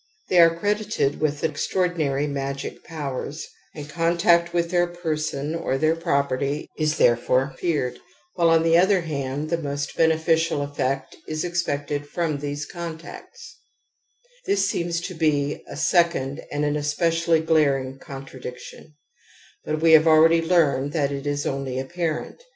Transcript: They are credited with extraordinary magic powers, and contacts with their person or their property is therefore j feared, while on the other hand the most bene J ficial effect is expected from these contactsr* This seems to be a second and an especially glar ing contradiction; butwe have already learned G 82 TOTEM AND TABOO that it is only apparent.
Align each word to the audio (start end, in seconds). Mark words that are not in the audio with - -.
They 0.29 0.39
are 0.39 0.57
credited 0.57 1.19
with 1.21 1.43
extraordinary 1.43 2.25
magic 2.25 2.83
powers, 2.83 3.45
and 3.75 3.87
contacts 3.87 4.51
with 4.51 4.71
their 4.71 4.87
person 4.87 5.53
or 5.53 5.77
their 5.77 5.95
property 5.95 6.67
is 6.75 6.97
therefore 6.97 7.51
j 7.53 7.61
feared, 7.61 7.99
while 8.33 8.49
on 8.49 8.63
the 8.63 8.79
other 8.79 9.01
hand 9.01 9.51
the 9.51 9.59
most 9.59 9.95
bene 9.95 10.17
J 10.17 10.23
ficial 10.23 10.67
effect 10.67 11.17
is 11.27 11.43
expected 11.43 12.07
from 12.09 12.39
these 12.39 12.65
contactsr* 12.65 13.51
This 14.47 14.67
seems 14.67 15.01
to 15.01 15.13
be 15.13 15.63
a 15.69 15.77
second 15.77 16.41
and 16.51 16.65
an 16.65 16.75
especially 16.75 17.39
glar 17.41 17.77
ing 17.79 17.99
contradiction; 17.99 18.95
butwe 19.67 19.93
have 19.93 20.07
already 20.07 20.41
learned 20.41 20.93
G 20.93 20.97
82 20.97 20.97
TOTEM 20.97 21.01
AND 21.05 21.09
TABOO 21.09 21.09
that 21.09 21.11
it 21.11 21.27
is 21.31 21.45
only 21.45 21.79
apparent. 21.79 22.41